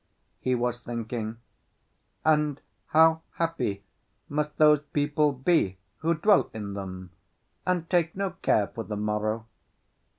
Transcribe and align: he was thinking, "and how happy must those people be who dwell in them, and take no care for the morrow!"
he 0.39 0.55
was 0.55 0.79
thinking, 0.79 1.37
"and 2.25 2.59
how 2.87 3.21
happy 3.35 3.83
must 4.27 4.57
those 4.57 4.79
people 4.93 5.31
be 5.31 5.77
who 5.99 6.15
dwell 6.15 6.49
in 6.55 6.73
them, 6.73 7.11
and 7.67 7.87
take 7.87 8.15
no 8.15 8.31
care 8.31 8.65
for 8.65 8.83
the 8.83 8.97
morrow!" 8.97 9.45